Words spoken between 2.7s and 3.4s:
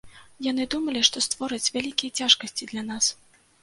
для нас.